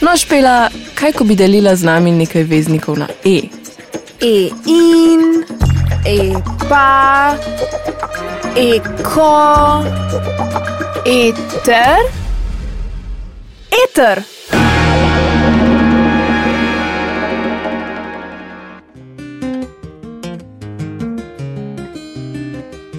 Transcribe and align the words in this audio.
No, 0.00 0.16
špela, 0.16 0.70
kaj 0.94 1.12
ko 1.12 1.24
bi 1.24 1.36
delila 1.36 1.76
z 1.76 1.84
nami 1.86 2.12
nekaj 2.12 2.44
veznikov 2.44 2.98
na 2.98 3.08
E? 3.24 3.48
E 4.20 4.50
in, 4.66 5.44
e 6.06 6.32
pa, 6.68 7.36
e 8.56 8.80
ko, 9.02 9.84
eter, 11.04 12.04
eter. 13.84 14.24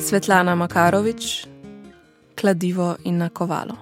Svetlana 0.05 0.55
Makarovič, 0.55 1.48
kladivo 2.36 2.96
in 3.04 3.18
nakovalo. 3.18 3.75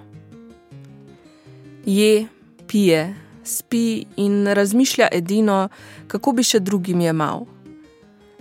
Je, 1.86 2.26
pije, 2.74 3.14
spi 3.44 4.04
in 4.16 4.46
razmišlja 4.46 5.08
edino, 5.12 5.68
kako 6.10 6.32
bi 6.32 6.42
še 6.42 6.58
drugim 6.58 7.00
jemal. 7.04 7.44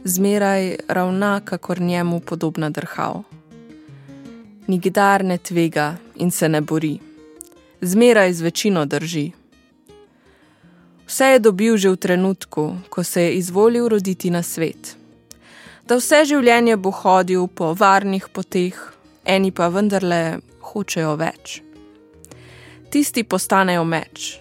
Zmeraj 0.04 0.72
ravna, 0.88 1.36
kakor 1.46 1.82
njemu 1.82 2.18
podobna 2.20 2.72
drhal. 2.74 3.22
Nikdar 4.68 5.22
ne 5.24 5.38
tvega 5.38 5.92
in 6.16 6.32
se 6.32 6.50
ne 6.50 6.62
bori, 6.62 6.96
zmeraj 7.82 8.34
z 8.34 8.42
večino 8.42 8.86
drži. 8.86 9.28
Vse 11.06 11.28
je 11.36 11.40
dobil 11.40 11.78
že 11.78 11.92
v 11.94 12.00
trenutku, 12.08 12.64
ko 12.90 13.04
se 13.04 13.28
je 13.28 13.36
izvolil 13.38 13.86
roditi 13.88 14.32
na 14.34 14.42
svet. 14.42 14.96
Da 15.86 16.00
vse 16.02 16.24
življenje 16.32 16.80
bo 16.82 16.90
hodil 16.90 17.46
po 17.48 17.76
varnih 17.78 18.26
poteh, 18.34 18.82
eni 19.26 19.54
pa 19.54 19.70
vendarle 19.70 20.40
hočejo 20.74 21.14
več. 21.22 21.62
Tisti 22.94 23.24
postanejo 23.24 23.84
meč. 23.84 24.40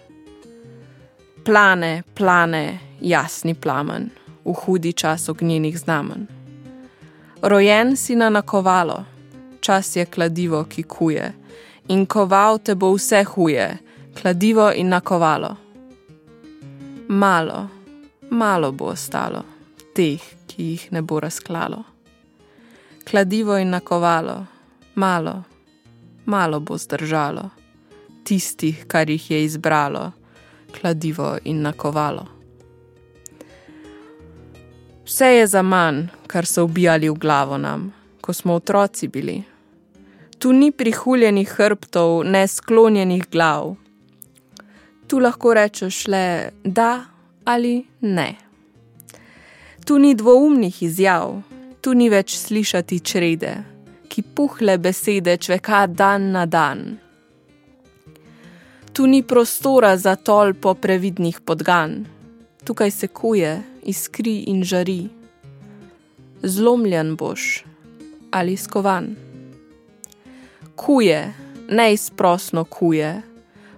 Plane, 1.44 2.02
plane, 2.14 2.80
jasni 3.00 3.54
plamen, 3.54 4.10
v 4.44 4.52
hudi 4.52 4.92
čas 4.92 5.28
ognjenih 5.28 5.78
znamen. 5.78 6.26
Rojen 7.42 7.96
si 7.96 8.16
na 8.16 8.28
nakovalo, 8.30 9.04
čas 9.60 9.96
je 9.96 10.04
kladivo, 10.04 10.64
ki 10.64 10.82
kuje, 10.82 11.32
in 11.88 12.04
koval 12.06 12.58
te 12.58 12.74
bo 12.74 12.90
vse 12.92 13.22
huje, 13.24 13.78
kladivo 14.20 14.68
in 14.76 14.92
nakovalo. 14.92 15.56
Malo, 17.08 17.68
malo 18.30 18.72
bo 18.72 18.92
ostalo, 18.92 19.42
teh, 19.96 20.20
ki 20.46 20.68
jih 20.68 20.86
ne 20.92 21.02
bo 21.02 21.20
razklalo. 21.20 21.84
Kladivo 23.10 23.56
in 23.56 23.72
nakovalo, 23.72 24.44
malo, 24.94 25.42
malo 26.26 26.60
bo 26.60 26.78
zdržalo, 26.78 27.61
tistih, 28.24 28.84
kar 28.86 29.10
jih 29.10 29.30
je 29.30 29.44
izbralo, 29.44 30.12
kladivo 30.80 31.36
in 31.44 31.62
nakovalo. 31.62 32.26
Vse 35.04 35.26
je 35.26 35.46
za 35.46 35.62
manj, 35.62 36.06
kar 36.26 36.46
so 36.46 36.64
ubijali 36.64 37.08
v 37.08 37.14
glavo 37.14 37.58
nam, 37.58 37.92
ko 38.20 38.32
smo 38.32 38.54
otroci 38.54 39.08
bili. 39.08 39.42
Tu 40.38 40.52
ni 40.52 40.72
prihuljenih 40.72 41.48
hrbtov, 41.48 42.24
ne 42.24 42.46
sklonjenih 42.48 43.26
glav. 43.30 43.74
Tu 45.06 45.18
lahko 45.18 45.54
rečeš 45.54 46.06
le 46.08 46.50
da 46.64 47.04
ali 47.44 47.84
ne. 48.00 48.34
Tu 49.84 49.98
ni 49.98 50.14
dvoumnih 50.14 50.82
izjav, 50.82 51.42
tu 51.80 51.94
ni 51.94 52.08
več 52.08 52.36
slišati 52.38 53.00
črede, 53.00 53.54
ki 54.08 54.22
puhle 54.22 54.78
besede 54.78 55.36
čveka 55.36 55.86
dan 55.86 56.30
na 56.30 56.46
dan. 56.46 56.98
Tu 58.92 59.06
ni 59.06 59.22
prostora 59.22 59.96
za 59.96 60.16
tolpo 60.16 60.74
previdnih 60.74 61.40
podgan, 61.40 62.04
tukaj 62.64 62.90
se 62.90 63.08
kuje, 63.08 63.62
iskri 63.82 64.34
in 64.52 64.64
žari. 64.64 65.08
Zlomljen 66.42 67.16
boš 67.16 67.64
ali 68.30 68.56
skovan. 68.56 69.14
Kuje, 70.76 71.32
neizprosno 71.70 72.64
kuje, 72.64 73.22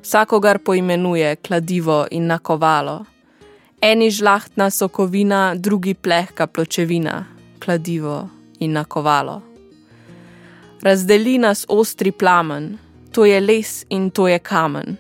vsakogar 0.03 0.59
poimenuje 0.59 1.37
kladivo 1.37 2.07
in 2.11 2.27
nakovalo. 2.27 3.05
Eni 3.81 4.11
žlahtna 4.11 4.71
sokovina, 4.71 5.55
drugi 5.55 5.95
plehka 5.95 6.47
pločevina, 6.47 7.25
kladivo 7.65 8.29
in 8.59 8.73
nakovalo. 8.73 9.43
Razdeli 10.83 11.39
nas 11.39 11.67
ostri 11.69 12.13
plamen, 12.13 12.79
to 13.15 13.25
je 13.25 13.41
les 13.41 13.87
in 13.89 14.11
to 14.11 14.29
je 14.29 14.39
kamen, 14.39 14.97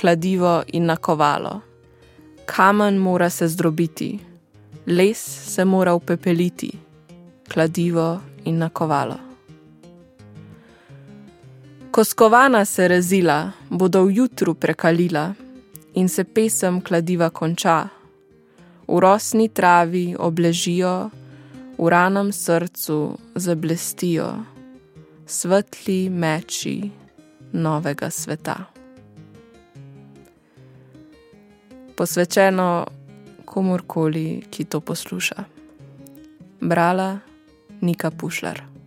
kladivo 0.00 0.62
in 0.66 0.86
nakovalo. 0.86 1.60
Kamen 2.46 2.96
mora 2.96 3.30
se 3.30 3.48
zdrobiti, 3.48 4.18
les 4.86 5.18
se 5.54 5.64
mora 5.64 5.94
upepeliti, 5.94 6.72
kladivo 7.52 8.20
in 8.44 8.58
nakovalo. 8.58 9.16
Ko 11.90 12.04
skovana 12.04 12.64
se 12.64 12.88
razila, 12.88 13.52
bodo 13.70 14.04
v 14.04 14.16
jutru 14.16 14.54
prekalila 14.54 15.34
in 15.94 16.08
se 16.08 16.24
pesem 16.24 16.80
kladiva 16.80 17.30
konča. 17.30 17.88
V 18.88 19.00
rosni 19.00 19.48
travi 19.48 20.16
obležijo, 20.18 21.10
v 21.78 21.88
ranem 21.88 22.32
srcu 22.32 23.18
zablestijo 23.34 24.32
svetli 25.26 26.08
meči 26.10 26.90
novega 27.52 28.10
sveta. 28.10 28.56
Posvečeno 31.96 32.86
komorkoli, 33.44 34.44
ki 34.50 34.64
to 34.64 34.80
posluša. 34.80 35.44
Brala 36.60 37.18
Nika 37.80 38.10
Pušlar. 38.10 38.77